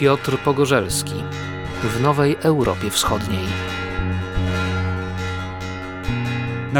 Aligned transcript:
Piotr 0.00 0.38
Pogorzelski 0.38 1.14
w 1.82 2.00
Nowej 2.02 2.36
Europie 2.42 2.90
Wschodniej. 2.90 3.79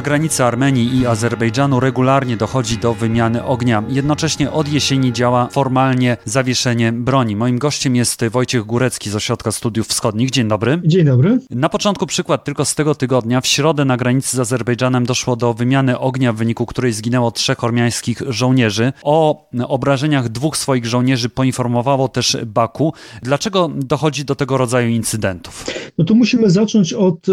Na 0.00 0.04
granicy 0.04 0.44
Armenii 0.44 0.98
i 0.98 1.06
Azerbejdżanu 1.06 1.80
regularnie 1.80 2.36
dochodzi 2.36 2.78
do 2.78 2.94
wymiany 2.94 3.44
ognia. 3.44 3.82
Jednocześnie 3.88 4.52
od 4.52 4.72
jesieni 4.72 5.12
działa 5.12 5.48
formalnie 5.52 6.16
zawieszenie 6.24 6.92
broni. 6.92 7.36
Moim 7.36 7.58
gościem 7.58 7.96
jest 7.96 8.24
Wojciech 8.24 8.62
Górecki 8.62 9.10
z 9.10 9.14
Ośrodka 9.14 9.52
Studiów 9.52 9.86
Wschodnich. 9.86 10.30
Dzień 10.30 10.48
dobry. 10.48 10.80
Dzień 10.84 11.04
dobry. 11.04 11.38
Na 11.50 11.68
początku 11.68 12.06
przykład 12.06 12.44
tylko 12.44 12.64
z 12.64 12.74
tego 12.74 12.94
tygodnia. 12.94 13.40
W 13.40 13.46
środę 13.46 13.84
na 13.84 13.96
granicy 13.96 14.36
z 14.36 14.40
Azerbejdżanem 14.40 15.06
doszło 15.06 15.36
do 15.36 15.54
wymiany 15.54 15.98
ognia, 15.98 16.32
w 16.32 16.36
wyniku 16.36 16.66
której 16.66 16.92
zginęło 16.92 17.30
trzech 17.30 17.64
ormiańskich 17.64 18.22
żołnierzy. 18.28 18.92
O 19.02 19.48
obrażeniach 19.68 20.28
dwóch 20.28 20.56
swoich 20.56 20.86
żołnierzy 20.86 21.28
poinformowało 21.28 22.08
też 22.08 22.36
Baku. 22.46 22.92
Dlaczego 23.22 23.70
dochodzi 23.76 24.24
do 24.24 24.34
tego 24.34 24.56
rodzaju 24.56 24.88
incydentów? 24.88 25.66
No 25.98 26.04
to 26.04 26.14
musimy 26.14 26.50
zacząć 26.50 26.92
od 26.92 27.26
e, 27.28 27.32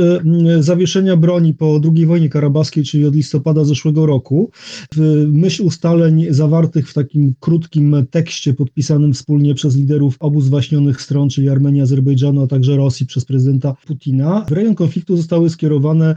zawieszenia 0.63 1.17
broni 1.17 1.53
po 1.53 1.79
II 1.95 2.05
wojnie 2.05 2.29
karaibskiej 2.29 2.56
karabaskiej, 2.57 2.83
czyli 2.83 3.05
od 3.05 3.15
listopada 3.15 3.63
zeszłego 3.63 4.05
roku. 4.05 4.51
W 4.95 5.25
myśl 5.31 5.63
ustaleń 5.63 6.25
zawartych 6.29 6.89
w 6.89 6.93
takim 6.93 7.35
krótkim 7.39 8.05
tekście 8.11 8.53
podpisanym 8.53 9.13
wspólnie 9.13 9.53
przez 9.53 9.75
liderów 9.75 10.17
obu 10.19 10.41
zwaśnionych 10.41 11.01
stron, 11.01 11.29
czyli 11.29 11.49
Armenii, 11.49 11.81
Azerbejdżanu, 11.81 12.43
a 12.43 12.47
także 12.47 12.75
Rosji 12.75 13.05
przez 13.05 13.25
prezydenta 13.25 13.75
Putina, 13.87 14.45
w 14.49 14.51
rejon 14.51 14.75
konfliktu 14.75 15.17
zostały 15.17 15.49
skierowane 15.49 16.15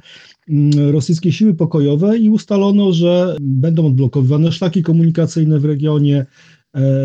mm, 0.48 0.90
rosyjskie 0.90 1.32
siły 1.32 1.54
pokojowe 1.54 2.18
i 2.18 2.28
ustalono, 2.28 2.92
że 2.92 3.36
będą 3.40 3.86
odblokowywane 3.86 4.52
szlaki 4.52 4.82
komunikacyjne 4.82 5.58
w 5.58 5.64
regionie, 5.64 6.26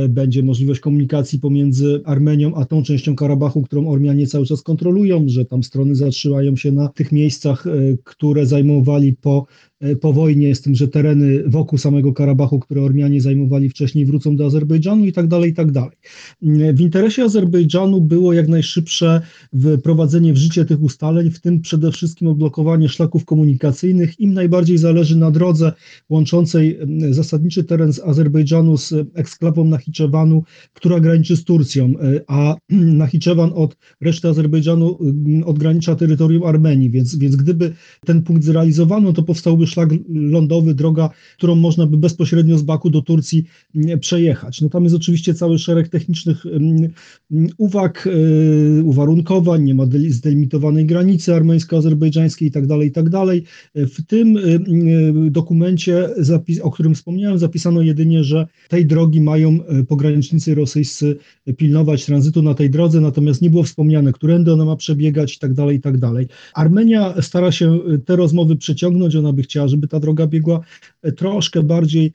będzie 0.09 0.44
możliwość 0.44 0.80
komunikacji 0.80 1.39
pomiędzy 1.39 2.02
Armenią 2.05 2.55
a 2.55 2.66
tą 2.66 2.83
częścią 2.83 3.16
Karabachu, 3.16 3.61
którą 3.61 3.88
Ormianie 3.88 4.27
cały 4.27 4.45
czas 4.45 4.61
kontrolują, 4.61 5.23
że 5.27 5.45
tam 5.45 5.63
strony 5.63 5.95
zatrzymają 5.95 6.55
się 6.55 6.72
na 6.72 6.88
tych 6.88 7.11
miejscach, 7.11 7.67
e, 7.67 7.72
które 8.03 8.45
zajmowali 8.45 9.13
po 9.13 9.45
E, 9.81 9.95
po 9.95 10.13
wojnie, 10.13 10.55
z 10.55 10.61
tym, 10.61 10.75
że 10.75 10.88
tereny 10.88 11.44
wokół 11.47 11.80
samego 11.80 12.13
Karabachu, 12.13 12.59
które 12.59 12.81
Ormianie 12.81 13.22
zajmowali 13.22 13.69
wcześniej, 13.69 14.05
wrócą 14.05 14.35
do 14.35 14.45
Azerbejdżanu 14.45 15.05
i 15.05 15.13
tak 15.13 15.27
dalej, 15.27 15.52
i 15.52 15.53
tak 15.53 15.72
dalej. 15.72 15.97
W 16.73 16.81
interesie 16.81 17.23
Azerbejdżanu 17.23 18.02
było 18.02 18.33
jak 18.33 18.47
najszybsze 18.47 19.22
wprowadzenie 19.79 20.33
w 20.33 20.38
życie 20.38 20.66
tych 20.66 20.81
ustaleń, 20.81 21.31
w 21.31 21.41
tym 21.41 21.61
przede 21.61 21.91
wszystkim 21.91 22.27
odblokowanie 22.27 22.89
szlaków 22.89 23.25
komunikacyjnych. 23.25 24.19
Im 24.19 24.33
najbardziej 24.33 24.77
zależy 24.77 25.17
na 25.17 25.31
drodze 25.31 25.72
łączącej 26.09 26.79
zasadniczy 27.09 27.63
teren 27.63 27.94
z 27.94 28.00
Azerbejdżanu 28.00 28.77
z 28.77 28.94
eksklawą 29.56 29.70
Nachiczewanu, 29.70 30.44
która 30.73 31.00
graniczy 31.00 31.36
z 31.36 31.44
Turcją, 31.44 31.86
e, 31.86 32.22
a 32.28 32.56
Nachiczewan 33.03 33.52
od 33.56 33.78
reszty 34.02 34.28
Azerbejdżanu 34.28 34.97
odgranicza 35.45 35.95
terytorium 35.95 36.44
Armenii, 36.44 36.89
więc, 36.89 37.16
więc 37.16 37.36
gdyby 37.36 37.73
ten 38.06 38.22
punkt 38.22 38.44
zrealizowano, 38.44 39.14
to 39.14 39.23
powstałby 39.23 39.67
szlak 39.67 39.89
lądowy, 40.09 40.73
droga, 40.73 41.09
którą 41.38 41.56
można 41.56 41.88
by 41.88 41.97
bezpośrednio 41.97 42.58
z 42.58 42.64
Baku 42.64 42.89
do 42.89 43.02
Turcji 43.02 43.45
mm, 43.75 44.00
przejechać. 44.00 44.62
No 44.62 44.70
tam 44.70 44.84
jest 44.84 44.95
oczywiście 44.95 45.34
cały 45.34 45.59
szereg 45.59 45.90
technicznych 45.90 46.45
mm, 46.45 46.92
mm, 47.31 47.50
uwag, 47.58 48.08
e, 48.08 48.84
uwarunkowań, 48.84 49.64
nie 49.64 49.75
ma 49.75 49.86
zdelimitowanej 50.09 50.86
granicy 50.86 51.34
armeńsko-azerbejdżańskiej 51.34 52.47
itd., 52.47 52.67
tak 52.67 52.84
itd. 52.84 53.12
Tak 53.12 53.90
w 53.90 54.06
tym 54.06 54.38
e, 54.38 54.42
dokumencie, 55.31 56.09
o 56.62 56.72
którym 56.72 56.95
wspomniałem, 56.95 57.40
zapisano 57.40 57.81
jedynie, 57.81 58.23
że 58.23 58.47
tej 58.69 58.86
drogi 58.86 59.22
mają 59.22 59.44
e, 59.50 59.83
pogranicznicy 59.83 60.56
rosyjscy 60.56 61.17
pilnować 61.57 62.06
tranzytu 62.06 62.41
na 62.41 62.53
tej 62.53 62.69
drodze, 62.69 63.01
natomiast 63.01 63.41
nie 63.41 63.50
było 63.50 63.63
wspomniane, 63.63 64.13
którędy 64.13 64.53
ona 64.53 64.66
ma 64.66 64.75
przebiegać 64.75 65.33
itd., 65.33 65.56
tak 65.56 65.73
itd. 65.73 66.11
Armenia 66.53 67.22
stara 67.22 67.51
się 67.51 67.79
te 68.05 68.16
rozmowy 68.16 68.55
przeciągnąć, 68.55 69.16
ona 69.16 69.34
by 69.34 69.44
chciała 69.44 69.55
chciała, 69.55 69.67
żeby 69.67 69.88
ta 69.88 70.00
droga 70.00 70.28
biegła 70.28 70.59
e, 71.01 71.11
troszkę 71.11 71.63
bardziej 71.63 72.11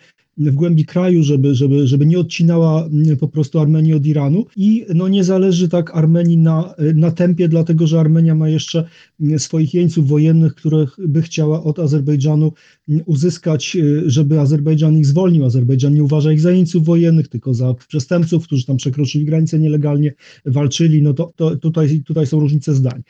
w 0.49 0.55
głębi 0.55 0.85
kraju, 0.85 1.23
żeby, 1.23 1.55
żeby, 1.55 1.87
żeby 1.87 2.07
nie 2.07 2.19
odcinała 2.19 2.87
mm, 2.87 3.17
po 3.17 3.29
prostu 3.29 3.59
Armenii 3.59 3.95
od 3.95 4.07
Iranu 4.07 4.47
i 4.57 4.87
no 4.95 5.09
nie 5.09 5.25
zależy 5.25 5.69
tak 5.69 5.97
Armenii 5.97 6.39
na, 6.39 6.75
na 6.95 7.11
tempie, 7.11 7.49
dlatego 7.49 7.87
że 7.87 8.01
Armenia 8.01 8.35
ma 8.35 8.49
jeszcze 8.49 8.85
mm, 9.21 9.39
swoich 9.39 9.75
jeńców 9.75 10.09
wojennych, 10.09 10.55
których 10.55 10.97
by 11.09 11.23
chciała 11.23 11.65
od 11.65 11.79
Azerbejdżanu 11.79 12.53
mm, 12.89 13.03
uzyskać, 13.07 13.77
y, 13.77 14.03
żeby 14.07 14.41
Azerbejdżan 14.41 14.99
ich 14.99 15.07
zwolnił. 15.07 15.45
Azerbejdżan 15.45 15.95
nie 15.95 16.05
uważa 16.05 16.33
ich 16.33 16.41
za 16.41 16.51
jeńców 16.51 16.85
wojennych, 16.85 17.29
tylko 17.29 17.55
za 17.55 17.75
przestępców, 17.89 18.45
którzy 18.45 18.67
tam 18.67 18.77
przekroczyli 18.77 19.25
granicę 19.25 19.59
nielegalnie, 19.59 20.15
walczyli, 20.45 21.03
no 21.03 21.15
to, 21.15 21.33
to 21.37 21.57
tutaj, 21.57 22.03
tutaj 22.07 22.27
są 22.27 22.41
różnice 22.41 22.75
zdań. 22.75 23.03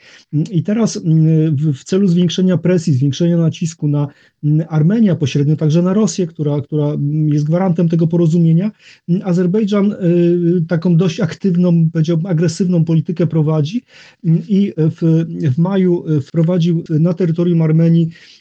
I 0.51 0.63
teraz 0.63 0.99
w 1.73 1.83
celu 1.83 2.07
zwiększenia 2.07 2.57
presji, 2.57 2.93
zwiększenia 2.93 3.37
nacisku 3.37 3.87
na 3.87 4.07
Armenię, 4.69 5.15
pośrednio 5.15 5.55
także 5.55 5.81
na 5.81 5.93
Rosję, 5.93 6.27
która, 6.27 6.61
która 6.61 6.97
jest 7.29 7.45
gwarantem 7.45 7.89
tego 7.89 8.07
porozumienia. 8.07 8.71
Azerbejdżan 9.23 9.91
y, 9.91 10.65
taką 10.67 10.97
dość 10.97 11.19
aktywną, 11.19 11.89
powiedziałbym 11.93 12.25
agresywną 12.25 12.85
politykę 12.85 13.27
prowadzi 13.27 13.81
i 14.47 14.73
w, 14.77 15.25
w 15.55 15.57
maju 15.57 16.05
wprowadził 16.21 16.83
na 16.89 17.13
terytorium 17.13 17.61
Armenii 17.61 18.09
y, 18.09 18.40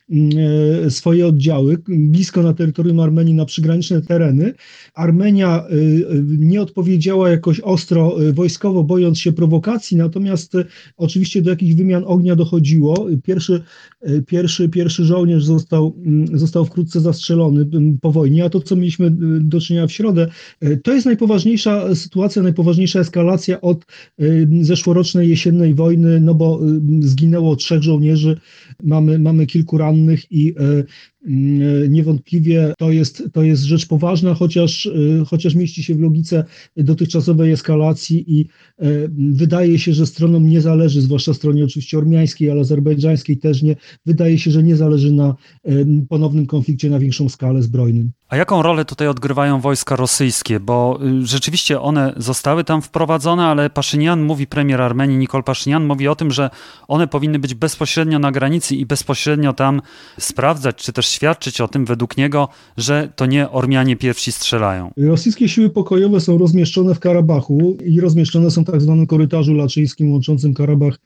swoje 0.89 1.27
oddziały, 1.27 1.79
blisko 1.89 2.43
na 2.43 2.55
terytorium 2.55 3.01
Armenii, 3.01 3.35
na 3.35 3.45
przygraniczne 3.45 4.03
tereny. 4.03 4.55
Armenia 4.95 5.65
y, 5.73 6.07
nie 6.39 6.63
odpowiedziała 6.63 7.31
jakoś 7.31 7.61
ostro 7.61 8.17
wojskowo, 8.33 8.85
bojąc 8.85 9.19
się 9.19 9.33
prowokacji, 9.33 9.97
natomiast 9.97 10.53
oczywiście 10.97 11.43
do 11.43 11.51
jakichś 11.51 11.75
wymian 11.75 12.05
ognia 12.07 12.37
dochodziło. 12.37 13.07
Pierwszy, 13.23 13.63
pierwszy, 14.27 14.69
pierwszy 14.69 15.05
żołnierz 15.05 15.45
został, 15.45 15.97
został 16.33 16.65
wkrótce 16.65 17.01
zastrzelony 17.01 17.67
po 18.01 18.13
wojnie, 18.13 18.45
a 18.45 18.51
to, 18.51 18.61
co 18.61 18.77
mieliśmy 18.77 19.11
do 19.41 19.61
czynienia 19.61 19.87
w 19.87 19.93
środę, 19.93 20.27
to 20.83 20.93
jest 20.93 21.07
najpoważniejsza 21.07 21.95
sytuacja, 21.95 22.43
najpoważniejsza 22.43 23.01
eskalacja 23.01 23.61
od 23.61 23.87
zeszłorocznej 24.61 25.29
jesiennej 25.29 25.75
wojny, 25.75 26.21
no 26.21 26.35
bo 26.35 26.61
zginęło 27.01 27.57
trzech 27.57 27.83
żołnierzy, 27.83 28.37
mamy, 28.83 29.19
mamy 29.19 29.47
kilku 29.47 29.79
rannych 29.79 30.00
i 30.31 30.55
Mm, 31.27 31.93
niewątpliwie 31.93 32.75
to 32.79 32.91
jest, 32.91 33.23
to 33.33 33.43
jest 33.43 33.63
rzecz 33.63 33.87
poważna, 33.87 34.35
chociaż, 34.35 34.87
y, 34.87 35.23
chociaż 35.27 35.55
mieści 35.55 35.83
się 35.83 35.95
w 35.95 36.01
logice 36.01 36.45
dotychczasowej 36.77 37.53
eskalacji 37.53 38.41
i 38.41 38.41
y, 38.41 39.11
wydaje 39.33 39.79
się, 39.79 39.93
że 39.93 40.07
stronom 40.07 40.49
nie 40.49 40.61
zależy, 40.61 41.01
zwłaszcza 41.01 41.35
stronie 41.35 41.65
oczywiście 41.65 41.99
ormiańskiej, 41.99 42.51
ale 42.51 42.61
azerbejdżańskiej 42.61 43.39
też 43.39 43.63
nie, 43.63 43.77
wydaje 44.07 44.39
się, 44.39 44.51
że 44.51 44.63
nie 44.63 44.77
zależy 44.77 45.13
na 45.13 45.35
ponownym 46.09 46.47
konflikcie 46.47 46.91
na 46.91 46.99
większą 46.99 47.29
skalę 47.29 47.63
zbrojnym. 47.63 48.13
A 48.31 48.37
jaką 48.37 48.63
rolę 48.63 48.85
tutaj 48.85 49.09
odgrywają 49.09 49.61
wojska 49.61 49.97
rosyjskie? 49.97 50.61
Bo 50.61 50.99
rzeczywiście 51.23 51.81
one 51.81 52.13
zostały 52.17 52.65
tam 52.65 52.83
wprowadzone, 52.83 53.45
ale 53.47 53.71
Paszynian 53.71 54.23
mówi, 54.23 54.47
premier 54.47 54.83
Armenii 54.83 55.17
Nikol 55.19 55.45
Paszynian 55.45 55.87
mówi 55.87 56.09
o 56.09 56.17
tym, 56.17 56.31
że 56.31 56.51
one 56.89 57.07
powinny 57.07 57.39
być 57.39 57.55
bezpośrednio 57.55 58.19
na 58.19 58.33
granicy 58.33 58.77
i 58.77 58.87
bezpośrednio 58.87 59.53
tam 59.53 59.83
sprawdzać, 60.19 60.77
czy 60.77 60.93
też 60.93 61.07
świadczyć 61.09 61.61
o 61.61 61.69
tym 61.69 61.85
według 61.85 62.17
niego, 62.17 62.49
że 62.77 63.09
to 63.17 63.27
nie 63.27 63.51
Ormianie 63.51 63.97
pierwsi 63.97 64.33
strzelają. 64.33 64.91
Rosyjskie 64.97 65.49
siły 65.49 65.71
pokojowe 65.71 66.21
są 66.21 66.39
rozmieszczone 66.39 66.95
w 66.95 67.01
Karabachu 67.01 67.77
i 67.85 68.01
rozmieszczone 68.01 68.51
są 68.51 68.63
w 68.63 68.67
tak 68.67 68.81
zwanym 68.81 69.07
korytarzu 69.07 69.55
laczyńskim 69.55 70.13
łączącym 70.13 70.55
Karabach 70.55 70.99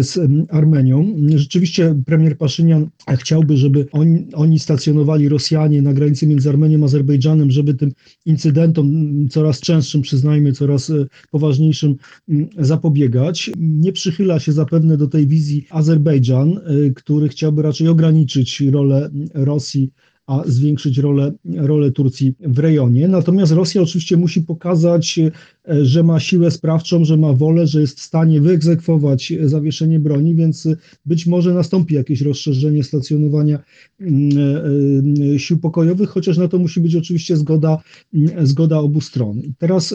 z 0.00 0.18
Armenią. 0.50 1.14
Rzeczywiście 1.34 1.94
premier 2.06 2.38
Paszynian 2.38 2.88
chciałby, 3.18 3.56
żeby 3.56 3.86
oni, 3.92 4.26
oni 4.34 4.58
stacjonowali 4.58 5.28
Rosjanie 5.28 5.82
na 5.82 5.92
granicy 5.92 6.26
między 6.26 6.48
Armenią 6.48 6.67
a 6.76 6.84
Azerbejdżanem, 6.84 7.50
żeby 7.50 7.74
tym 7.74 7.92
incydentom 8.26 8.88
coraz 9.30 9.60
częstszym, 9.60 10.02
przyznajmy, 10.02 10.52
coraz 10.52 10.90
e, 10.90 11.06
poważniejszym 11.30 11.96
zapobiegać. 12.58 13.50
Nie 13.58 13.92
przychyla 13.92 14.40
się 14.40 14.52
zapewne 14.52 14.96
do 14.96 15.06
tej 15.06 15.26
wizji 15.26 15.66
Azerbejdżan, 15.70 16.58
e, 16.58 16.90
który 16.90 17.28
chciałby 17.28 17.62
raczej 17.62 17.88
ograniczyć 17.88 18.60
rolę 18.60 19.10
Rosji 19.34 19.90
a 20.28 20.42
zwiększyć 20.46 20.98
rolę, 20.98 21.32
rolę 21.56 21.92
Turcji 21.92 22.34
w 22.40 22.58
rejonie. 22.58 23.08
Natomiast 23.08 23.52
Rosja 23.52 23.82
oczywiście 23.82 24.16
musi 24.16 24.40
pokazać, 24.40 25.18
e, 25.18 25.30
że 25.82 26.02
ma 26.02 26.20
siłę 26.20 26.50
sprawczą, 26.50 27.04
że 27.04 27.16
ma 27.16 27.32
wolę, 27.32 27.66
że 27.66 27.80
jest 27.80 28.00
w 28.00 28.02
stanie 28.02 28.40
wyegzekwować 28.40 29.32
zawieszenie 29.42 30.00
broni, 30.00 30.34
więc 30.34 30.68
być 31.06 31.26
może 31.26 31.54
nastąpi 31.54 31.94
jakieś 31.94 32.20
rozszerzenie 32.20 32.84
stacjonowania 32.84 33.58
mm, 34.00 34.30
e, 34.38 35.34
e, 35.34 35.38
sił 35.38 35.58
pokojowych, 35.58 36.08
chociaż 36.10 36.38
na 36.38 36.48
to 36.48 36.58
musi 36.58 36.80
być 36.80 36.96
oczywiście 36.96 37.36
zgoda, 37.36 37.78
mm, 38.14 38.46
zgoda 38.46 38.78
obu 38.78 39.00
stron. 39.00 39.42
teraz 39.58 39.94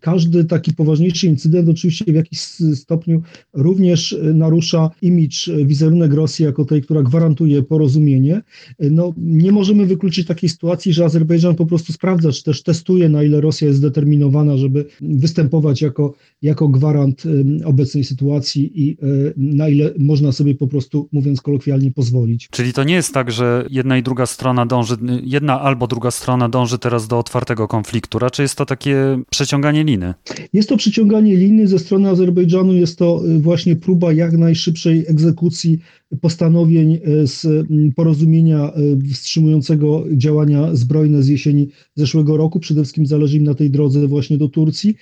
każdy 0.00 0.44
taki 0.44 0.72
poważniejszy 0.72 1.26
incydent 1.26 1.68
oczywiście 1.68 2.04
w 2.04 2.14
jakiś 2.14 2.40
stopniu 2.74 3.22
również 3.52 4.16
narusza 4.34 4.90
imidż, 5.02 5.50
wizerunek 5.64 6.14
Rosji 6.14 6.44
jako 6.44 6.64
tej, 6.64 6.82
która 6.82 7.02
gwarantuje 7.02 7.62
porozumienie. 7.62 8.42
No, 8.78 9.14
nie 9.18 9.52
może 9.52 9.72
możemy 9.72 9.86
wykluczyć 9.86 10.26
takiej 10.26 10.48
sytuacji, 10.48 10.92
że 10.92 11.04
Azerbejdżan 11.04 11.54
po 11.54 11.66
prostu 11.66 11.92
sprawdza, 11.92 12.32
czy 12.32 12.44
też 12.44 12.62
testuje, 12.62 13.08
na 13.08 13.22
ile 13.22 13.40
Rosja 13.40 13.68
jest 13.68 13.78
zdeterminowana, 13.78 14.56
żeby 14.56 14.84
występować 15.18 15.82
jako 15.82 16.14
jako 16.42 16.68
gwarant 16.68 17.22
obecnej 17.64 18.04
sytuacji 18.04 18.72
i 18.74 18.96
na 19.36 19.68
ile 19.68 19.90
można 19.98 20.32
sobie 20.32 20.54
po 20.54 20.66
prostu, 20.66 21.08
mówiąc 21.12 21.40
kolokwialnie, 21.40 21.90
pozwolić. 21.90 22.48
Czyli 22.50 22.72
to 22.72 22.84
nie 22.84 22.94
jest 22.94 23.14
tak, 23.14 23.30
że 23.30 23.66
jedna 23.70 23.98
i 23.98 24.02
druga 24.02 24.26
strona 24.26 24.66
dąży, 24.66 24.94
jedna 25.24 25.60
albo 25.60 25.86
druga 25.86 26.10
strona 26.10 26.48
dąży 26.48 26.78
teraz 26.78 27.08
do 27.08 27.18
otwartego 27.18 27.68
konfliktu, 27.68 28.18
raczej 28.18 28.44
jest 28.44 28.56
to 28.56 28.66
takie 28.66 29.22
przeciąganie 29.30 29.84
liny. 29.84 30.14
Jest 30.52 30.68
to 30.68 30.76
przeciąganie 30.76 31.36
liny 31.36 31.68
ze 31.68 31.78
strony 31.78 32.08
Azerbejdżanu, 32.08 32.72
jest 32.72 32.98
to 32.98 33.22
właśnie 33.38 33.76
próba 33.76 34.12
jak 34.12 34.32
najszybszej 34.32 35.04
egzekucji 35.08 35.78
postanowień 36.20 36.94
e, 36.94 37.26
z 37.26 37.66
porozumienia 37.96 38.72
e, 38.72 39.12
wstrzymującego 39.12 40.04
działania 40.12 40.74
zbrojne 40.74 41.22
z 41.22 41.28
jesieni 41.28 41.68
zeszłego 41.94 42.36
roku. 42.36 42.60
Przede 42.60 42.80
wszystkim 42.82 43.06
zależy 43.06 43.36
im 43.36 43.44
na 43.44 43.54
tej 43.54 43.70
drodze 43.70 44.08
właśnie 44.08 44.38
do 44.38 44.48
Turcji. 44.48 44.94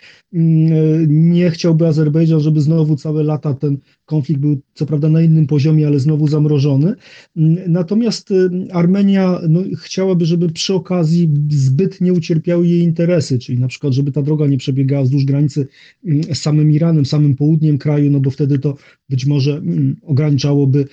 Nie 1.30 1.50
chciałby 1.50 1.86
Azerbejdżan, 1.86 2.40
żeby 2.40 2.60
znowu 2.60 2.96
całe 2.96 3.22
lata 3.22 3.54
ten 3.54 3.78
konflikt 4.10 4.40
był 4.40 4.60
co 4.74 4.86
prawda 4.86 5.08
na 5.08 5.22
innym 5.22 5.46
poziomie, 5.46 5.86
ale 5.86 5.98
znowu 5.98 6.28
zamrożony. 6.28 6.94
Mm, 7.36 7.72
natomiast 7.72 8.32
Armenia 8.72 9.40
no, 9.48 9.62
chciałaby, 9.78 10.26
żeby 10.26 10.48
przy 10.48 10.74
okazji 10.74 11.30
zbyt 11.50 12.00
nie 12.00 12.12
ucierpiały 12.12 12.66
jej 12.66 12.80
interesy, 12.80 13.38
czyli 13.38 13.58
na 13.58 13.68
przykład, 13.68 13.92
żeby 13.92 14.12
ta 14.12 14.22
droga 14.22 14.46
nie 14.46 14.58
przebiegała 14.58 15.02
wzdłuż 15.02 15.24
granicy 15.24 15.66
mm, 16.04 16.22
z 16.34 16.38
samym 16.38 16.72
Iranem, 16.72 17.06
samym 17.06 17.36
południem 17.36 17.78
kraju, 17.78 18.10
no 18.10 18.20
bo 18.20 18.30
wtedy 18.30 18.58
to 18.58 18.76
być 19.08 19.26
może 19.26 19.62
ograniczałoby 20.02 20.84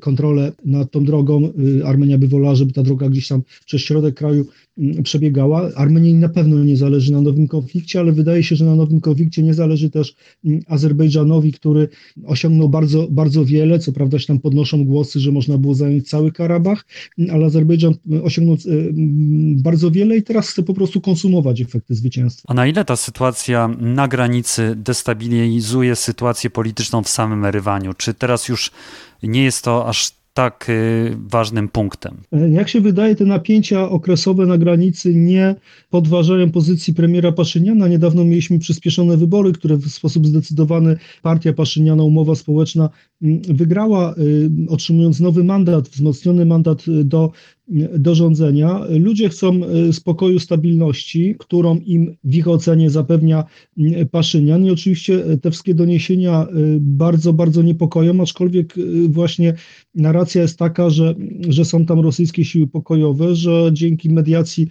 kontrolę 0.00 0.52
nad 0.64 0.90
tą 0.90 1.04
drogą. 1.04 1.52
Y, 1.78 1.86
Armenia 1.86 2.18
by 2.18 2.28
wolała, 2.28 2.54
żeby 2.54 2.72
ta 2.72 2.82
droga 2.82 3.08
gdzieś 3.08 3.28
tam 3.28 3.42
przez 3.66 3.82
środek 3.82 4.14
kraju 4.14 4.46
mm, 4.78 5.02
przebiegała. 5.02 5.70
Armenii 5.74 6.14
na 6.14 6.28
pewno 6.28 6.64
nie 6.64 6.76
zależy 6.76 7.12
na 7.12 7.20
nowym 7.20 7.48
konflikcie, 7.48 8.00
ale 8.00 8.12
wydaje 8.12 8.42
się, 8.42 8.56
że 8.56 8.64
na 8.64 8.76
nowym 8.76 9.00
konflikcie 9.00 9.42
nie 9.42 9.54
zależy 9.54 9.90
też 9.90 10.14
mm, 10.44 10.60
Azerbejdżanowi, 10.66 11.52
który 11.52 11.88
osiągnął 12.24 12.49
bardzo, 12.68 13.06
bardzo 13.10 13.44
wiele. 13.44 13.78
Co 13.78 13.92
prawda 13.92 14.18
się 14.18 14.26
tam 14.26 14.38
podnoszą 14.38 14.84
głosy, 14.84 15.20
że 15.20 15.32
można 15.32 15.58
było 15.58 15.74
zająć 15.74 16.08
cały 16.08 16.32
Karabach, 16.32 16.84
ale 17.32 17.46
Azerbejdżan 17.46 17.94
osiągnął 18.22 18.56
y, 18.66 18.92
bardzo 19.62 19.90
wiele 19.90 20.16
i 20.16 20.22
teraz 20.22 20.48
chce 20.48 20.62
po 20.62 20.74
prostu 20.74 21.00
konsumować 21.00 21.60
efekty 21.60 21.94
zwycięstwa. 21.94 22.44
A 22.48 22.54
na 22.54 22.66
ile 22.66 22.84
ta 22.84 22.96
sytuacja 22.96 23.68
na 23.80 24.08
granicy 24.08 24.74
destabilizuje 24.76 25.96
sytuację 25.96 26.50
polityczną 26.50 27.02
w 27.02 27.08
samym 27.08 27.44
Erywaniu? 27.44 27.94
Czy 27.94 28.14
teraz 28.14 28.48
już 28.48 28.70
nie 29.22 29.44
jest 29.44 29.64
to 29.64 29.88
aż 29.88 30.19
tak 30.34 30.66
y, 30.68 31.16
ważnym 31.28 31.68
punktem. 31.68 32.16
Jak 32.50 32.68
się 32.68 32.80
wydaje, 32.80 33.14
te 33.14 33.24
napięcia 33.24 33.88
okresowe 33.88 34.46
na 34.46 34.58
granicy 34.58 35.14
nie 35.14 35.54
podważają 35.90 36.50
pozycji 36.50 36.94
premiera 36.94 37.32
Paszyniana. 37.32 37.88
Niedawno 37.88 38.24
mieliśmy 38.24 38.58
przyspieszone 38.58 39.16
wybory, 39.16 39.52
które 39.52 39.76
w 39.76 39.88
sposób 39.88 40.26
zdecydowany 40.26 40.96
partia 41.22 41.52
Paszyniana, 41.52 42.02
umowa 42.02 42.34
społeczna 42.34 42.90
mm, 43.22 43.42
wygrała, 43.48 44.14
y, 44.18 44.50
otrzymując 44.68 45.20
nowy 45.20 45.44
mandat, 45.44 45.88
wzmocniony 45.88 46.46
mandat 46.46 46.84
do 47.04 47.32
do 47.98 48.14
rządzenia. 48.14 48.80
Ludzie 48.88 49.28
chcą 49.28 49.60
e, 49.64 49.92
spokoju, 49.92 50.38
stabilności, 50.38 51.34
którą 51.38 51.76
im 51.76 52.16
w 52.24 52.34
ich 52.34 52.48
ocenie 52.48 52.90
zapewnia 52.90 53.44
Paszynian 54.10 54.64
i 54.64 54.70
oczywiście 54.70 55.24
e, 55.24 55.36
te 55.36 55.50
wszystkie 55.50 55.74
doniesienia 55.74 56.42
e, 56.42 56.46
bardzo, 56.80 57.32
bardzo 57.32 57.62
niepokoją, 57.62 58.20
aczkolwiek 58.22 58.74
właśnie 59.08 59.54
narracja 59.94 60.42
jest 60.42 60.58
taka, 60.58 60.90
że, 60.90 61.14
że 61.48 61.64
są 61.64 61.86
tam 61.86 62.00
rosyjskie 62.00 62.44
siły 62.44 62.66
pokojowe, 62.66 63.34
że 63.34 63.70
dzięki 63.72 64.10
mediacji 64.10 64.68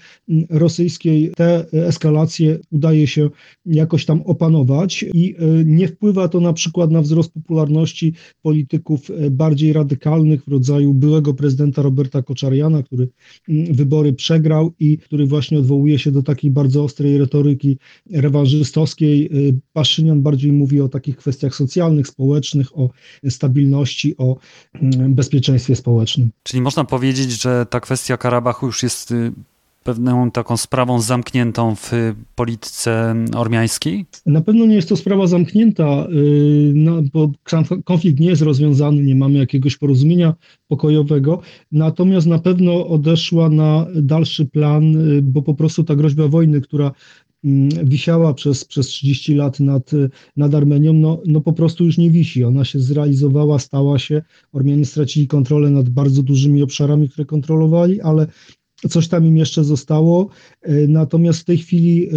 rosyjskiej 0.50 1.32
te 1.36 1.66
eskalacje 1.72 2.60
udaje 2.72 3.08
się 3.08 3.30
jakoś 3.66 4.06
tam 4.06 4.22
opanować 4.22 5.06
i 5.14 5.36
nie 5.66 5.88
wpływa 5.88 6.28
to 6.28 6.40
na 6.40 6.54
przykład 6.54 6.92
na 6.92 7.02
wzrost 7.02 7.34
popularności 7.34 8.14
polityków 8.42 9.12
bardziej 9.32 9.74
radykalnych 9.74 10.44
w 10.44 10.48
rodzaju 10.48 10.94
byłego 10.94 11.34
prezydenta 11.34 11.82
Roberta 11.82 12.22
Koczariana, 12.22 12.84
który 12.90 13.10
mm, 13.50 13.74
wybory 13.74 14.14
przegrał 14.14 14.74
i 14.80 14.98
który 14.98 15.26
właśnie 15.26 15.60
odwołuje 15.60 16.00
się 16.00 16.12
do 16.12 16.24
takiej 16.24 16.52
bardzo 16.52 16.84
ostrej 16.84 17.18
retoryki 17.18 17.78
rewanżystowskiej. 18.12 19.30
Y, 19.50 19.60
Paszynian 19.74 20.22
bardziej 20.22 20.52
mówi 20.52 20.82
o 20.82 20.90
takich 20.90 21.18
kwestiach 21.18 21.56
socjalnych, 21.56 22.08
społecznych, 22.08 22.78
o 22.78 22.90
stabilności, 23.30 24.18
o 24.18 24.38
mm, 24.74 25.16
bezpieczeństwie 25.16 25.76
społecznym. 25.76 26.32
Czyli 26.44 26.62
można 26.62 26.84
powiedzieć, 26.84 27.42
że 27.42 27.66
ta 27.70 27.80
kwestia 27.80 28.18
Karabachu 28.18 28.66
już 28.66 28.84
jest 28.84 29.12
y, 29.12 29.32
pewną 29.90 30.32
taką 30.32 30.58
sprawą 30.58 31.02
zamkniętą 31.02 31.76
w 31.76 31.92
polityce 32.36 33.16
ormiańskiej? 33.36 34.06
Na 34.26 34.42
pewno 34.42 34.66
nie 34.66 34.76
jest 34.76 34.90
to 34.90 34.96
sprawa 34.96 35.28
zamknięta, 35.28 36.08
y, 36.12 36.72
no, 36.76 37.02
bo 37.14 37.32
konflikt 37.86 38.20
nie 38.20 38.30
jest 38.30 38.42
rozwiązany, 38.42 39.04
nie 39.04 39.16
mamy 39.16 39.40
jakiegoś 39.40 39.78
porozumienia 39.78 40.34
pokojowego, 40.68 41.42
natomiast 41.72 42.28
na 42.28 42.40
pewno 42.40 42.88
odeszła 42.88 43.50
na 43.50 43.86
dalszy 43.96 44.46
plan, 44.46 45.12
y, 45.12 45.22
bo 45.22 45.42
po 45.42 45.54
prostu 45.54 45.84
ta 45.84 45.96
groźba 45.96 46.28
wojny, 46.28 46.62
która 46.62 46.92
mm, 47.44 47.70
wisiała 47.84 48.34
przez, 48.34 48.66
przez 48.66 48.88
30 48.88 49.36
lat 49.36 49.60
nad, 49.60 49.92
nad 50.38 50.56
Armenią, 50.56 50.94
no, 50.94 51.22
no 51.26 51.42
po 51.42 51.54
prostu 51.54 51.86
już 51.86 51.98
nie 51.98 52.12
wisi. 52.12 52.44
Ona 52.44 52.66
się 52.66 52.80
zrealizowała, 52.80 53.60
stała 53.60 54.00
się. 54.00 54.22
Ormianie 54.54 54.86
stracili 54.86 55.28
kontrolę 55.28 55.70
nad 55.70 55.90
bardzo 55.90 56.24
dużymi 56.24 56.64
obszarami, 56.64 57.10
które 57.10 57.26
kontrolowali, 57.26 58.02
ale 58.02 58.28
coś 58.90 59.08
tam 59.08 59.26
im 59.26 59.38
jeszcze 59.38 59.64
zostało. 59.64 60.30
E, 60.62 60.88
natomiast 60.88 61.40
w 61.40 61.44
tej 61.44 61.58
chwili 61.58 62.10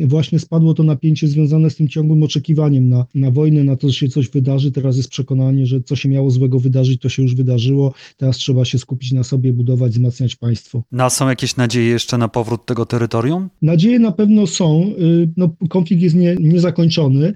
e, 0.00 0.06
właśnie 0.06 0.38
spadło 0.38 0.74
to 0.74 0.82
napięcie 0.82 1.28
związane 1.28 1.70
z 1.70 1.76
tym 1.76 1.88
ciągłym 1.88 2.22
oczekiwaniem 2.22 2.88
na, 2.88 3.06
na 3.14 3.30
wojnę, 3.30 3.64
na 3.64 3.76
to, 3.76 3.88
że 3.88 3.94
się 3.94 4.08
coś 4.08 4.28
wydarzy. 4.28 4.72
Teraz 4.72 4.96
jest 4.96 5.08
przekonanie, 5.08 5.66
że 5.66 5.80
co 5.80 5.96
się 5.96 6.08
miało 6.08 6.30
złego 6.30 6.60
wydarzyć, 6.60 7.00
to 7.00 7.08
się 7.08 7.22
już 7.22 7.34
wydarzyło. 7.34 7.92
Teraz 8.16 8.36
trzeba 8.36 8.64
się 8.64 8.78
skupić 8.78 9.12
na 9.12 9.24
sobie, 9.24 9.52
budować, 9.52 9.92
wzmacniać 9.92 10.36
państwo. 10.36 10.82
No, 10.92 11.04
a 11.04 11.10
są 11.10 11.28
jakieś 11.28 11.56
nadzieje 11.56 11.88
jeszcze 11.88 12.18
na 12.18 12.28
powrót 12.28 12.66
tego 12.66 12.86
terytorium? 12.86 13.48
Nadzieje 13.62 13.98
na 13.98 14.12
pewno 14.12 14.46
są. 14.46 14.82
E, 14.82 14.92
no, 15.36 15.50
konflikt 15.68 16.02
jest 16.02 16.16
nie, 16.16 16.36
niezakończony. 16.40 17.34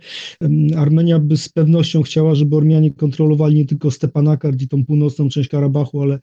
Armenia 0.76 1.18
by 1.18 1.36
z 1.36 1.48
pewnością 1.48 2.02
chciała, 2.02 2.34
żeby 2.34 2.56
Ormianie 2.56 2.90
kontrolowali 2.90 3.56
nie 3.56 3.64
tylko 3.64 3.90
Stepanakert 3.90 4.62
i 4.62 4.68
tą 4.68 4.84
północną 4.84 5.28
część 5.28 5.48
Karabachu, 5.48 6.02
ale, 6.02 6.18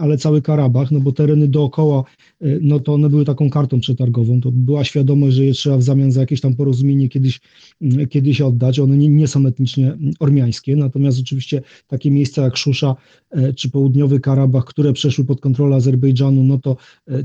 ale 0.00 0.18
cały 0.18 0.42
Karabach, 0.42 0.90
no 0.90 1.00
bo 1.00 1.12
tereny 1.12 1.48
dookoła 1.48 2.01
Y, 2.44 2.58
no 2.62 2.80
to 2.80 2.94
one 2.94 3.10
były 3.10 3.24
taką 3.24 3.50
kartą 3.50 3.80
przetargową. 3.80 4.40
To 4.40 4.52
była 4.52 4.84
świadomość, 4.84 5.36
że 5.36 5.44
je 5.44 5.52
trzeba 5.52 5.76
w 5.76 5.82
zamian 5.82 6.12
za 6.12 6.20
jakieś 6.20 6.40
tam 6.40 6.54
porozumienie 6.54 7.08
kiedyś, 7.08 7.40
y, 7.82 8.06
kiedyś 8.06 8.40
oddać. 8.40 8.78
One 8.78 8.96
nie, 8.96 9.08
nie 9.08 9.28
są 9.28 9.46
etnicznie 9.46 9.98
ormiańskie, 10.20 10.76
natomiast 10.76 11.20
oczywiście 11.20 11.62
takie 11.86 12.10
miejsca 12.10 12.42
jak 12.42 12.56
Szusza 12.56 12.96
y, 13.36 13.54
czy 13.54 13.70
południowy 13.70 14.20
Karabach, 14.20 14.64
które 14.64 14.92
przeszły 14.92 15.24
pod 15.24 15.40
kontrolę 15.40 15.76
Azerbejdżanu, 15.76 16.44
no 16.44 16.58
to, 16.58 16.76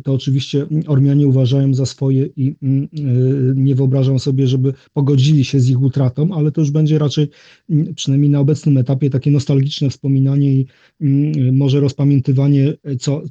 to 0.04 0.14
oczywiście 0.14 0.66
Ormianie 0.88 1.28
uważają 1.28 1.74
za 1.74 1.86
swoje 1.86 2.30
i 2.38 2.56
nie 3.56 3.76
wyobrażam 3.76 4.20
sobie, 4.20 4.48
żeby 4.48 4.74
pogodzili 4.94 5.46
się 5.46 5.60
z 5.60 5.70
ich 5.70 5.82
utratą, 5.82 6.34
ale 6.34 6.52
to 6.52 6.62
już 6.62 6.72
będzie 6.72 7.00
raczej, 7.00 7.28
przynajmniej 7.96 8.30
na 8.32 8.40
obecnym 8.40 8.78
etapie, 8.78 9.10
takie 9.10 9.32
nostalgiczne 9.32 9.90
wspominanie 9.90 10.54
i 10.54 10.66
może 11.52 11.80
rozpamiętywanie, 11.80 12.74
co 13.00 13.22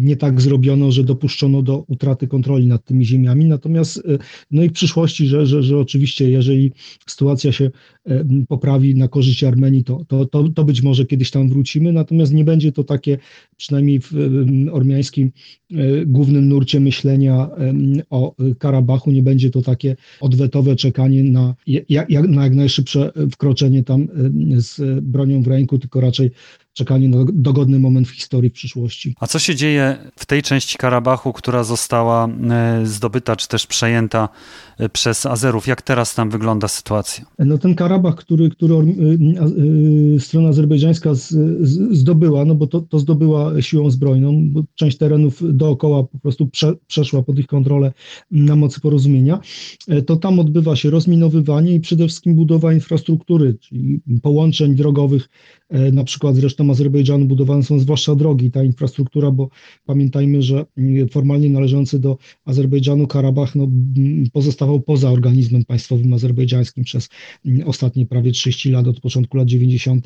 nie 0.00 0.16
tak 0.16 0.40
zrobiono, 0.40 0.67
że 0.88 1.04
dopuszczono 1.04 1.62
do 1.62 1.84
utraty 1.88 2.26
kontroli 2.26 2.66
nad 2.66 2.84
tymi 2.84 3.06
ziemiami. 3.06 3.44
Natomiast 3.44 3.96
y, 3.96 4.18
no 4.50 4.62
i 4.62 4.68
w 4.68 4.72
przyszłości, 4.72 5.26
że, 5.26 5.46
że, 5.46 5.62
że 5.62 5.78
oczywiście, 5.78 6.30
jeżeli 6.30 6.72
sytuacja 7.06 7.52
się 7.52 7.64
y, 7.64 8.24
poprawi 8.48 8.94
na 8.94 9.08
korzyść 9.08 9.44
Armenii, 9.44 9.84
to, 9.84 10.04
to, 10.08 10.26
to, 10.26 10.48
to 10.48 10.64
być 10.64 10.82
może 10.82 11.04
kiedyś 11.04 11.30
tam 11.30 11.48
wrócimy. 11.48 11.92
Natomiast 11.92 12.32
nie 12.32 12.44
będzie 12.44 12.72
to 12.72 12.84
takie, 12.84 13.18
przynajmniej 13.56 14.00
w 14.00 14.12
ormiańskim 14.72 15.32
y, 15.72 16.04
głównym 16.06 16.48
nurcie 16.48 16.80
myślenia 16.80 17.50
o 18.10 18.34
Karabachu, 18.58 19.10
nie 19.10 19.22
będzie 19.22 19.50
to 19.50 19.62
takie 19.62 19.96
odwetowe 20.20 20.76
czekanie 20.76 21.22
na 21.22 21.54
jak, 21.66 22.10
na 22.10 22.44
jak 22.44 22.54
najszybsze 22.54 23.12
wkroczenie 23.32 23.82
tam 23.82 24.08
z 24.56 25.00
bronią 25.04 25.42
w 25.42 25.46
ręku, 25.46 25.78
tylko 25.78 26.00
raczej 26.00 26.30
czekanie 26.78 27.08
na 27.08 27.18
dogodny 27.32 27.78
moment 27.78 28.08
w 28.08 28.10
historii 28.10 28.50
w 28.50 28.52
przyszłości. 28.52 29.14
A 29.20 29.26
co 29.26 29.38
się 29.38 29.54
dzieje 29.54 29.96
w 30.16 30.26
tej 30.26 30.42
części 30.42 30.57
Karabachu, 30.78 31.32
która 31.32 31.64
została 31.64 32.28
e, 32.28 32.86
zdobyta 32.86 33.36
czy 33.36 33.48
też 33.48 33.66
przejęta 33.66 34.28
e, 34.78 34.88
przez 34.88 35.26
Azerów? 35.26 35.66
Jak 35.66 35.82
teraz 35.82 36.14
tam 36.14 36.30
wygląda 36.30 36.68
sytuacja? 36.68 37.24
No 37.38 37.58
ten 37.58 37.74
Karabach, 37.74 38.14
który, 38.14 38.50
który 38.50 38.74
e, 38.74 40.20
strona 40.20 40.48
azerbejdżańska 40.48 41.10
zdobyła, 41.90 42.44
no 42.44 42.54
bo 42.54 42.66
to, 42.66 42.80
to 42.80 42.98
zdobyła 42.98 43.62
siłą 43.62 43.90
zbrojną, 43.90 44.50
bo 44.50 44.62
część 44.74 44.98
terenów 44.98 45.56
dookoła 45.56 46.04
po 46.04 46.18
prostu 46.18 46.46
prze, 46.46 46.72
przeszła 46.86 47.22
pod 47.22 47.38
ich 47.38 47.46
kontrolę 47.46 47.92
na 48.30 48.56
mocy 48.56 48.80
porozumienia, 48.80 49.40
to 50.06 50.16
tam 50.16 50.40
odbywa 50.40 50.76
się 50.76 50.90
rozminowywanie 50.90 51.74
i 51.74 51.80
przede 51.80 52.06
wszystkim 52.06 52.34
budowa 52.34 52.72
infrastruktury, 52.72 53.54
czyli 53.54 54.00
połączeń 54.22 54.74
drogowych 54.74 55.28
na 55.92 56.04
przykład 56.04 56.36
zresztą 56.36 56.70
Azerbejdżanu 56.70 57.24
budowane 57.24 57.62
są 57.62 57.78
zwłaszcza 57.78 58.14
drogi, 58.14 58.50
ta 58.50 58.64
infrastruktura, 58.64 59.30
bo 59.30 59.48
pamiętajmy, 59.84 60.42
że 60.48 60.66
formalnie 61.10 61.50
należący 61.50 61.98
do 61.98 62.18
Azerbejdżanu 62.44 63.06
Karabach 63.06 63.54
no, 63.54 63.68
pozostawał 64.32 64.80
poza 64.80 65.10
organizmem 65.10 65.64
państwowym 65.64 66.12
azerbejdżańskim 66.12 66.84
przez 66.84 67.08
ostatnie 67.66 68.06
prawie 68.06 68.32
30 68.32 68.70
lat, 68.70 68.88
od 68.88 69.00
początku 69.00 69.36
lat 69.36 69.48
90. 69.48 70.04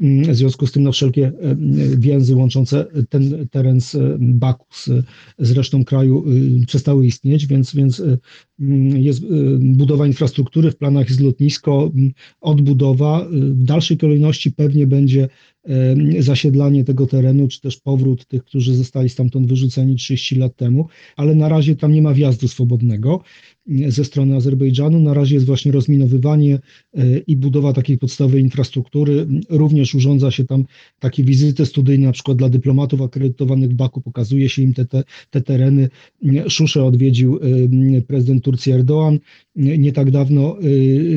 W 0.00 0.34
związku 0.34 0.66
z 0.66 0.72
tym 0.72 0.82
no, 0.82 0.92
wszelkie 0.92 1.32
więzy 1.96 2.36
łączące 2.36 2.86
ten 3.08 3.48
teren 3.48 3.80
z 3.80 3.96
Baku 4.18 4.66
z, 4.70 4.90
z 5.38 5.52
resztą 5.52 5.84
kraju 5.84 6.24
przestały 6.66 7.06
istnieć, 7.06 7.46
więc, 7.46 7.74
więc 7.74 8.02
jest 8.94 9.22
budowa 9.58 10.06
infrastruktury, 10.06 10.70
w 10.70 10.76
planach 10.76 11.08
jest 11.08 11.20
lotnisko, 11.20 11.92
odbudowa. 12.40 13.26
W 13.30 13.64
dalszej 13.64 13.96
kolejności 13.96 14.52
pewnie 14.52 14.86
będzie 14.86 15.28
zasiedlanie 16.18 16.84
tego 16.84 17.06
terenu, 17.06 17.48
czy 17.48 17.60
też 17.60 17.76
powrót 17.76 18.26
tych, 18.26 18.44
którzy 18.44 18.74
zostali 18.74 19.08
stamtąd 19.08 19.46
wyrzuceni 19.46 19.96
30 19.96 20.36
lat 20.36 20.56
temu, 20.56 20.88
ale 21.16 21.34
na 21.34 21.48
razie 21.48 21.76
tam 21.76 21.92
nie 21.92 22.02
ma 22.02 22.14
wjazdu 22.14 22.48
swobodnego 22.48 23.22
ze 23.88 24.04
strony 24.04 24.36
Azerbejdżanu. 24.36 25.00
Na 25.00 25.14
razie 25.14 25.34
jest 25.34 25.46
właśnie 25.46 25.72
rozminowywanie 25.72 26.58
e, 26.94 27.18
i 27.18 27.36
budowa 27.36 27.72
takiej 27.72 27.98
podstawowej 27.98 28.42
infrastruktury. 28.42 29.26
Również 29.50 29.94
urządza 29.94 30.30
się 30.30 30.44
tam 30.44 30.64
takie 30.98 31.24
wizyty 31.24 31.66
studyjne, 31.66 32.06
na 32.06 32.12
przykład 32.12 32.38
dla 32.38 32.48
dyplomatów 32.48 33.02
akredytowanych 33.02 33.70
w 33.70 33.74
Baku, 33.74 34.00
pokazuje 34.00 34.48
się 34.48 34.62
im 34.62 34.74
te, 34.74 34.84
te, 34.84 35.04
te 35.30 35.40
tereny. 35.40 35.88
Szuszę 36.48 36.84
odwiedził 36.84 37.40
e, 37.96 38.02
prezydent 38.02 38.44
Turcji 38.44 38.72
Erdoğan 38.72 39.18
nie 39.56 39.92
tak 39.92 40.10
dawno, 40.10 40.58
e, 40.58 40.62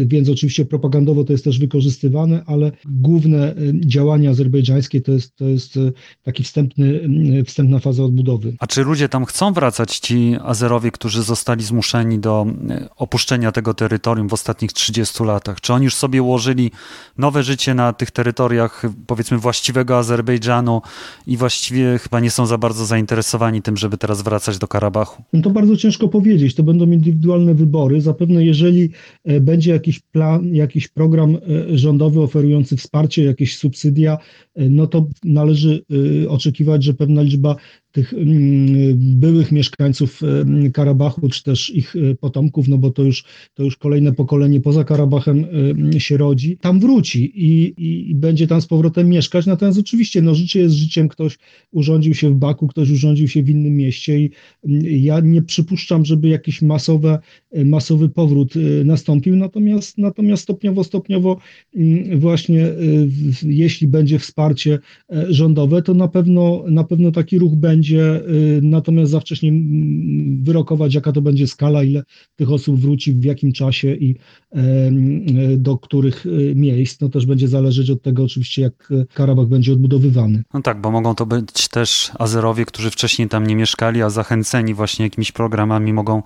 więc 0.05 0.29
oczywiście 0.29 0.65
propagandowo 0.65 1.23
to 1.23 1.31
jest 1.33 1.43
też 1.43 1.59
wykorzystywane, 1.59 2.43
ale 2.45 2.71
główne 2.85 3.55
działania 3.85 4.29
azerbejdżańskie 4.29 5.01
to 5.01 5.11
jest, 5.11 5.35
to 5.35 5.45
jest 5.45 5.79
taki 6.23 6.43
wstępny, 6.43 6.99
wstępna 7.45 7.79
faza 7.79 8.03
odbudowy. 8.03 8.55
A 8.59 8.67
czy 8.67 8.83
ludzie 8.83 9.09
tam 9.09 9.25
chcą 9.25 9.53
wracać, 9.53 9.99
ci 9.99 10.35
Azerowie, 10.41 10.91
którzy 10.91 11.23
zostali 11.23 11.63
zmuszeni 11.63 12.19
do 12.19 12.34
E, 12.69 12.89
opuszczenia 12.95 13.51
tego 13.51 13.73
terytorium 13.73 14.27
w 14.27 14.33
ostatnich 14.33 14.73
30 14.73 15.23
latach? 15.23 15.61
Czy 15.61 15.73
oni 15.73 15.83
już 15.83 15.95
sobie 15.95 16.23
ułożyli 16.23 16.71
nowe 17.17 17.43
życie 17.43 17.73
na 17.73 17.93
tych 17.93 18.11
terytoriach, 18.11 18.83
powiedzmy, 19.07 19.37
właściwego 19.37 19.97
Azerbejdżanu 19.97 20.81
i 21.27 21.37
właściwie 21.37 21.97
chyba 21.97 22.19
nie 22.19 22.31
są 22.31 22.45
za 22.45 22.57
bardzo 22.57 22.85
zainteresowani 22.85 23.61
tym, 23.61 23.77
żeby 23.77 23.97
teraz 23.97 24.21
wracać 24.21 24.57
do 24.57 24.67
Karabachu? 24.67 25.23
No 25.33 25.41
to 25.41 25.49
bardzo 25.49 25.77
ciężko 25.77 26.07
powiedzieć. 26.07 26.55
To 26.55 26.63
będą 26.63 26.85
indywidualne 26.85 27.53
wybory. 27.53 28.01
Zapewne, 28.01 28.45
jeżeli 28.45 28.89
e, 29.23 29.39
będzie 29.39 29.71
jakiś 29.71 29.99
plan, 29.99 30.55
jakiś 30.55 30.87
program 30.87 31.35
e, 31.35 31.77
rządowy 31.77 32.21
oferujący 32.21 32.77
wsparcie, 32.77 33.23
jakieś 33.23 33.57
subsydia, 33.57 34.17
no 34.55 34.87
to 34.87 35.07
należy 35.23 35.85
oczekiwać, 36.29 36.83
że 36.83 36.93
pewna 36.93 37.21
liczba 37.21 37.55
tych 37.95 38.13
mm, 38.13 38.97
byłych 38.97 39.51
mieszkańców 39.51 40.23
mm, 40.23 40.71
Karabachu, 40.71 41.29
czy 41.29 41.43
też 41.43 41.69
ich 41.69 41.95
e, 41.95 42.15
potomków, 42.15 42.67
no 42.67 42.77
bo 42.77 42.91
to 42.91 43.03
już, 43.03 43.23
to 43.53 43.63
już 43.63 43.77
kolejne 43.77 44.13
pokolenie 44.13 44.61
poza 44.61 44.83
Karabachem 44.83 45.45
e, 45.95 45.99
się 45.99 46.17
rodzi, 46.17 46.57
tam 46.57 46.79
wróci 46.79 47.31
i, 47.35 47.73
i, 47.77 48.11
i, 48.11 48.15
będzie 48.15 48.47
tam 48.47 48.61
z 48.61 48.67
powrotem 48.67 49.09
mieszkać. 49.09 49.45
Natomiast 49.45 49.79
oczywiście 49.79 50.21
no, 50.21 50.35
życie 50.35 50.59
jest 50.59 50.75
życiem, 50.75 51.07
ktoś 51.07 51.37
urządził 51.71 52.13
się 52.13 52.29
w 52.29 52.35
Baku, 52.35 52.67
ktoś 52.67 52.89
urządził 52.89 53.27
się 53.27 53.43
w 53.43 53.49
innym 53.49 53.75
mieście 53.75 54.19
i 54.19 54.31
mm, 54.65 54.81
ja 54.85 55.19
nie 55.19 55.41
przypuszczam, 55.41 56.05
żeby 56.05 56.27
jakiś 56.27 56.61
masowe, 56.61 57.13
e, 57.13 57.19
masowy 57.65 58.09
powrót 58.09 58.53
nastąpił, 58.85 59.35
natomiast, 59.35 59.97
natomiast 59.97 60.43
stopniowo, 60.43 60.83
stopniowo 60.83 61.37
właśnie 62.15 62.67
jeśli 63.43 63.87
będzie 63.87 64.19
wsparcie 64.19 64.79
rządowe, 65.29 65.81
to 65.81 65.93
na 65.93 66.07
pewno, 66.07 66.63
na 66.67 66.83
pewno 66.83 67.11
taki 67.11 67.39
ruch 67.39 67.55
będzie 67.55 68.15
y, 68.15 68.59
natomiast 68.63 69.11
za 69.11 69.19
wcześnie 69.19 69.49
mm, 69.49 70.43
wyrokować, 70.43 70.93
jaka 70.93 71.11
to 71.11 71.21
będzie 71.21 71.47
skala, 71.47 71.83
ile 71.83 72.03
tych 72.35 72.51
osób 72.51 72.79
wróci, 72.79 73.13
w 73.13 73.23
jakim 73.23 73.51
czasie 73.51 73.95
i 73.95 74.15
y, 74.55 75.57
do 75.57 75.77
których 75.77 76.25
y, 76.25 76.53
miejsc. 76.55 77.01
No 77.01 77.09
też 77.09 77.25
będzie 77.25 77.47
zależeć 77.47 77.89
od 77.89 78.01
tego 78.01 78.23
oczywiście, 78.23 78.61
jak 78.61 78.89
Karabach 79.13 79.47
będzie 79.47 79.73
odbudowywany. 79.73 80.43
No 80.53 80.61
tak, 80.61 80.81
bo 80.81 80.91
mogą 80.91 81.15
to 81.15 81.25
być 81.25 81.67
też 81.67 82.11
Azerowie, 82.19 82.65
którzy 82.65 82.91
wcześniej 82.91 83.29
tam 83.29 83.47
nie 83.47 83.55
mieszkali, 83.55 84.01
a 84.01 84.09
zachęceni 84.09 84.73
właśnie 84.73 85.05
jakimiś 85.05 85.31
programami 85.31 85.93
mogą 85.93 86.23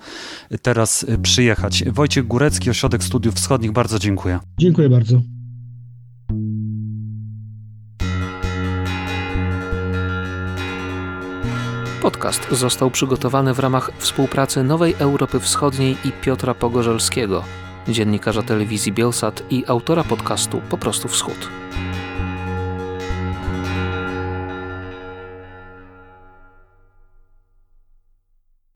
teraz 0.61 1.05
przyjechać. 1.19 1.83
Wojciech 1.87 2.27
Górecki, 2.27 2.69
Ośrodek 2.69 3.03
Studiów 3.03 3.35
Wschodnich, 3.35 3.71
bardzo 3.71 3.99
dziękuję. 3.99 4.39
Dziękuję 4.59 4.89
bardzo. 4.89 5.21
Podcast 12.01 12.47
został 12.51 12.91
przygotowany 12.91 13.53
w 13.53 13.59
ramach 13.59 13.91
współpracy 13.97 14.63
Nowej 14.63 14.95
Europy 14.99 15.39
Wschodniej 15.39 15.97
i 16.05 16.11
Piotra 16.11 16.53
Pogorzelskiego, 16.53 17.43
dziennikarza 17.87 18.41
telewizji 18.41 18.91
Bielsat 18.91 19.43
i 19.49 19.63
autora 19.67 20.03
podcastu 20.03 20.61
Po 20.69 20.77
prostu 20.77 21.07
Wschód. 21.07 21.49